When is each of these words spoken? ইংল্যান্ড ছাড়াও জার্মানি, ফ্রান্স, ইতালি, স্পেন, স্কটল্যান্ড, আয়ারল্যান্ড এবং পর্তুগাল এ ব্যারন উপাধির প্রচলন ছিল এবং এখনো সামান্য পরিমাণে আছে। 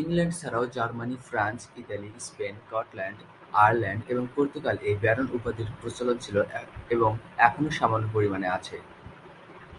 ইংল্যান্ড 0.00 0.34
ছাড়াও 0.40 0.64
জার্মানি, 0.76 1.16
ফ্রান্স, 1.28 1.60
ইতালি, 1.80 2.10
স্পেন, 2.26 2.54
স্কটল্যান্ড, 2.64 3.18
আয়ারল্যান্ড 3.62 4.02
এবং 4.12 4.24
পর্তুগাল 4.34 4.76
এ 4.90 4.92
ব্যারন 5.02 5.26
উপাধির 5.38 5.68
প্রচলন 5.80 6.16
ছিল 6.24 6.36
এবং 6.94 7.10
এখনো 7.46 7.68
সামান্য 7.78 8.06
পরিমাণে 8.14 8.48
আছে। 8.56 8.76